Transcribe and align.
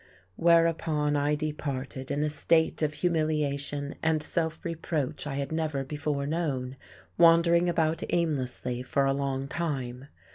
Whereupon 0.35 1.15
I 1.15 1.35
departed 1.35 2.09
in 2.09 2.23
a 2.23 2.29
state 2.31 2.81
of 2.81 2.93
humiliation 2.95 3.93
and 4.01 4.23
self 4.23 4.65
reproach 4.65 5.27
I 5.27 5.35
had 5.35 5.51
never 5.51 5.83
before 5.83 6.25
known, 6.25 6.75
wandering 7.19 7.69
about 7.69 8.01
aimlessly 8.09 8.81
for 8.81 9.05
a 9.05 9.13
long 9.13 9.47
time. 9.47 10.07